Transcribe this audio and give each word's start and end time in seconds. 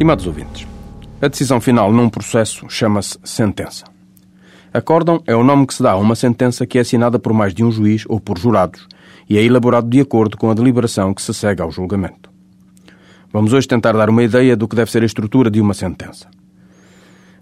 Estimados 0.00 0.26
ouvintes, 0.26 0.66
a 1.20 1.28
decisão 1.28 1.60
final 1.60 1.92
num 1.92 2.08
processo 2.08 2.64
chama-se 2.70 3.18
sentença. 3.22 3.84
Acórdão 4.72 5.22
é 5.26 5.36
o 5.36 5.44
nome 5.44 5.66
que 5.66 5.74
se 5.74 5.82
dá 5.82 5.90
a 5.90 5.96
uma 5.98 6.14
sentença 6.14 6.66
que 6.66 6.78
é 6.78 6.80
assinada 6.80 7.18
por 7.18 7.34
mais 7.34 7.52
de 7.52 7.62
um 7.62 7.70
juiz 7.70 8.04
ou 8.08 8.18
por 8.18 8.38
jurados 8.38 8.88
e 9.28 9.36
é 9.36 9.44
elaborado 9.44 9.90
de 9.90 10.00
acordo 10.00 10.38
com 10.38 10.50
a 10.50 10.54
deliberação 10.54 11.12
que 11.12 11.20
se 11.20 11.34
segue 11.34 11.60
ao 11.60 11.70
julgamento. 11.70 12.30
Vamos 13.30 13.52
hoje 13.52 13.68
tentar 13.68 13.92
dar 13.92 14.08
uma 14.08 14.22
ideia 14.22 14.56
do 14.56 14.66
que 14.66 14.74
deve 14.74 14.90
ser 14.90 15.02
a 15.02 15.04
estrutura 15.04 15.50
de 15.50 15.60
uma 15.60 15.74
sentença. 15.74 16.30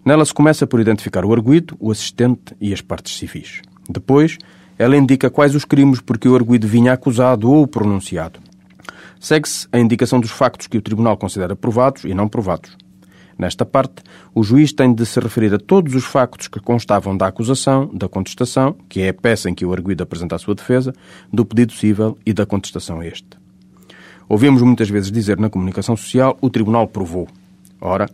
Nela 0.04 0.24
se 0.24 0.34
começa 0.34 0.66
por 0.66 0.80
identificar 0.80 1.24
o 1.24 1.32
arguído, 1.32 1.76
o 1.78 1.92
assistente 1.92 2.56
e 2.60 2.74
as 2.74 2.80
partes 2.80 3.16
civis. 3.16 3.62
Depois, 3.88 4.36
ela 4.76 4.96
indica 4.96 5.30
quais 5.30 5.54
os 5.54 5.64
crimes 5.64 6.00
por 6.00 6.18
que 6.18 6.28
o 6.28 6.34
arguído 6.34 6.66
vinha 6.66 6.92
acusado 6.92 7.52
ou 7.52 7.68
pronunciado. 7.68 8.47
Segue-se 9.20 9.66
a 9.72 9.78
indicação 9.78 10.20
dos 10.20 10.30
factos 10.30 10.66
que 10.66 10.78
o 10.78 10.82
Tribunal 10.82 11.16
considera 11.16 11.56
provados 11.56 12.04
e 12.04 12.14
não 12.14 12.28
provados. 12.28 12.76
Nesta 13.38 13.64
parte, 13.64 14.02
o 14.34 14.42
juiz 14.42 14.72
tem 14.72 14.92
de 14.92 15.06
se 15.06 15.20
referir 15.20 15.54
a 15.54 15.58
todos 15.58 15.94
os 15.94 16.04
factos 16.04 16.48
que 16.48 16.58
constavam 16.58 17.16
da 17.16 17.28
acusação, 17.28 17.88
da 17.94 18.08
contestação, 18.08 18.76
que 18.88 19.02
é 19.02 19.10
a 19.10 19.14
peça 19.14 19.48
em 19.48 19.54
que 19.54 19.64
o 19.64 19.72
arguído 19.72 20.02
apresenta 20.02 20.34
a 20.34 20.38
sua 20.38 20.56
defesa, 20.56 20.92
do 21.32 21.44
pedido 21.44 21.72
cível 21.72 22.18
e 22.26 22.32
da 22.32 22.44
contestação 22.44 22.98
a 22.98 23.06
este. 23.06 23.28
Ouvimos 24.28 24.60
muitas 24.60 24.90
vezes 24.90 25.12
dizer 25.12 25.38
na 25.38 25.48
comunicação 25.48 25.96
social 25.96 26.36
o 26.40 26.50
Tribunal 26.50 26.88
provou. 26.88 27.28
Ora, 27.80 28.10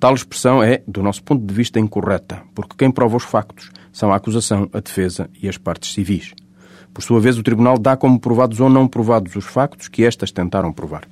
tal 0.00 0.14
expressão 0.14 0.62
é, 0.62 0.82
do 0.88 1.02
nosso 1.02 1.22
ponto 1.22 1.44
de 1.44 1.52
vista, 1.52 1.78
incorreta, 1.78 2.42
porque 2.54 2.74
quem 2.78 2.90
prova 2.90 3.18
os 3.18 3.24
factos 3.24 3.70
são 3.92 4.10
a 4.10 4.16
acusação, 4.16 4.70
a 4.72 4.80
defesa 4.80 5.28
e 5.40 5.50
as 5.50 5.58
partes 5.58 5.92
civis. 5.92 6.32
Por 6.92 7.02
sua 7.02 7.20
vez, 7.20 7.38
o 7.38 7.42
Tribunal 7.42 7.78
dá 7.78 7.96
como 7.96 8.20
provados 8.20 8.60
ou 8.60 8.68
não 8.68 8.86
provados 8.86 9.34
os 9.34 9.44
factos 9.44 9.88
que 9.88 10.04
estas 10.04 10.30
tentaram 10.30 10.72
provar. 10.72 11.02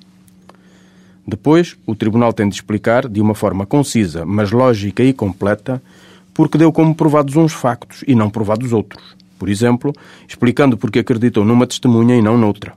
Depois, 1.25 1.75
o 1.85 1.95
Tribunal 1.95 2.33
tem 2.33 2.47
de 2.47 2.55
explicar, 2.55 3.07
de 3.07 3.21
uma 3.21 3.33
forma 3.33 3.65
concisa, 3.65 4.25
mas 4.25 4.51
lógica 4.51 5.03
e 5.03 5.13
completa, 5.13 5.81
porque 6.33 6.57
deu 6.57 6.71
como 6.71 6.95
provados 6.95 7.35
uns 7.35 7.53
factos 7.53 8.03
e 8.07 8.15
não 8.15 8.29
provados 8.29 8.73
outros. 8.73 9.15
Por 9.37 9.49
exemplo, 9.49 9.93
explicando 10.27 10.77
porque 10.77 10.99
acreditou 10.99 11.43
numa 11.43 11.65
testemunha 11.65 12.15
e 12.15 12.21
não 12.21 12.37
noutra. 12.37 12.73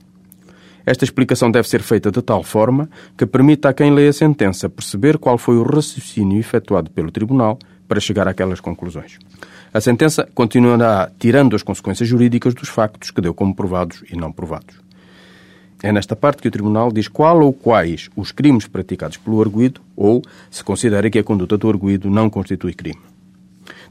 Esta 0.85 1.03
explicação 1.03 1.49
deve 1.49 1.67
ser 1.67 1.81
feita 1.81 2.11
de 2.11 2.21
tal 2.21 2.43
forma 2.43 2.89
que 3.17 3.25
permita 3.25 3.69
a 3.69 3.73
quem 3.73 3.91
lê 3.91 4.07
a 4.07 4.13
sentença 4.13 4.69
perceber 4.69 5.17
qual 5.17 5.37
foi 5.37 5.57
o 5.57 5.63
raciocínio 5.63 6.39
efetuado 6.39 6.91
pelo 6.91 7.11
Tribunal 7.11 7.57
para 7.87 7.99
chegar 7.99 8.27
àquelas 8.27 8.59
conclusões. 8.59 9.17
A 9.73 9.81
sentença 9.81 10.27
continuará 10.33 11.11
tirando 11.19 11.55
as 11.55 11.63
consequências 11.63 12.07
jurídicas 12.07 12.53
dos 12.53 12.69
factos 12.69 13.11
que 13.11 13.21
deu 13.21 13.33
como 13.33 13.55
provados 13.55 14.03
e 14.11 14.15
não 14.15 14.31
provados. 14.31 14.75
É 15.83 15.91
nesta 15.91 16.15
parte 16.15 16.41
que 16.41 16.47
o 16.47 16.51
Tribunal 16.51 16.91
diz 16.91 17.07
qual 17.07 17.41
ou 17.41 17.53
quais 17.53 18.09
os 18.15 18.31
crimes 18.31 18.67
praticados 18.67 19.17
pelo 19.17 19.41
arguído 19.41 19.81
ou 19.95 20.21
se 20.49 20.63
considera 20.63 21.09
que 21.09 21.19
a 21.19 21.23
conduta 21.23 21.57
do 21.57 21.69
arguído 21.69 22.09
não 22.09 22.29
constitui 22.29 22.73
crime. 22.73 23.01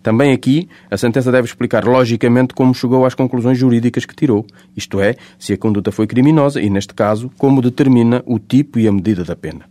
Também 0.02 0.32
aqui, 0.32 0.68
a 0.90 0.96
sentença 0.96 1.32
deve 1.32 1.46
explicar 1.46 1.84
logicamente 1.84 2.52
como 2.54 2.74
chegou 2.74 3.06
às 3.06 3.14
conclusões 3.14 3.58
jurídicas 3.58 4.04
que 4.04 4.14
tirou, 4.14 4.46
isto 4.76 5.00
é, 5.00 5.16
se 5.38 5.52
a 5.52 5.56
conduta 5.56 5.90
foi 5.90 6.06
criminosa 6.06 6.60
e, 6.60 6.68
neste 6.68 6.94
caso, 6.94 7.30
como 7.38 7.62
determina 7.62 8.22
o 8.26 8.38
tipo 8.38 8.78
e 8.78 8.86
a 8.86 8.92
medida 8.92 9.24
da 9.24 9.34
pena. 9.34 9.64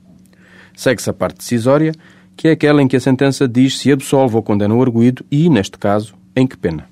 Segue-se 0.76 1.10
a 1.10 1.14
parte 1.14 1.38
decisória, 1.38 1.94
que 2.36 2.48
é 2.48 2.52
aquela 2.52 2.82
em 2.82 2.88
que 2.88 2.96
a 2.96 3.00
sentença 3.00 3.48
diz 3.48 3.78
se 3.78 3.92
absolve 3.92 4.36
ou 4.36 4.44
condena 4.44 4.74
o 4.74 4.82
arguído 4.82 5.26
e, 5.32 5.50
neste 5.50 5.78
caso, 5.78 6.16
em 6.36 6.48
que 6.48 6.58
pena. 6.58 6.88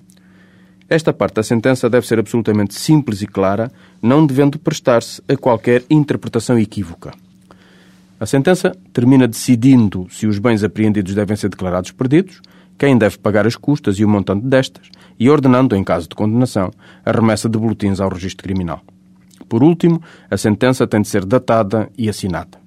Esta 0.89 1.13
parte 1.13 1.35
da 1.35 1.43
sentença 1.43 1.89
deve 1.89 2.05
ser 2.05 2.19
absolutamente 2.19 2.73
simples 2.75 3.21
e 3.21 3.27
clara, 3.27 3.71
não 4.01 4.25
devendo 4.25 4.59
prestar-se 4.59 5.21
a 5.27 5.37
qualquer 5.37 5.83
interpretação 5.89 6.59
equívoca. 6.59 7.13
A 8.19 8.25
sentença 8.25 8.75
termina 8.93 9.27
decidindo 9.27 10.05
se 10.11 10.27
os 10.27 10.37
bens 10.37 10.63
apreendidos 10.63 11.15
devem 11.15 11.35
ser 11.35 11.49
declarados 11.49 11.91
perdidos, 11.91 12.41
quem 12.77 12.97
deve 12.97 13.17
pagar 13.17 13.47
as 13.47 13.55
custas 13.55 13.97
e 13.99 14.05
o 14.05 14.09
montante 14.09 14.45
destas, 14.45 14.89
e 15.19 15.29
ordenando, 15.29 15.75
em 15.75 15.83
caso 15.83 16.09
de 16.09 16.15
condenação, 16.15 16.71
a 17.05 17.11
remessa 17.11 17.47
de 17.47 17.57
boletins 17.57 17.99
ao 17.99 18.09
registro 18.09 18.43
criminal. 18.43 18.81
Por 19.47 19.63
último, 19.63 20.01
a 20.29 20.37
sentença 20.37 20.85
tem 20.85 21.01
de 21.01 21.07
ser 21.07 21.25
datada 21.25 21.89
e 21.97 22.09
assinada. 22.09 22.60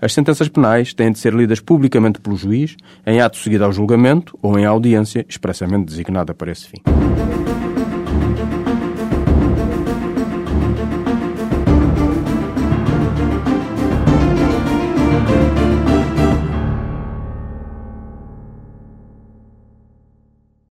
As 0.00 0.12
sentenças 0.12 0.48
penais 0.48 0.94
têm 0.94 1.10
de 1.10 1.18
ser 1.18 1.34
lidas 1.34 1.58
publicamente 1.58 2.20
pelo 2.20 2.36
juiz, 2.36 2.76
em 3.04 3.20
ato 3.20 3.36
seguido 3.36 3.64
ao 3.64 3.72
julgamento 3.72 4.38
ou 4.40 4.56
em 4.56 4.64
audiência 4.64 5.26
expressamente 5.28 5.86
designada 5.86 6.32
para 6.32 6.52
esse 6.52 6.68
fim. 6.68 6.78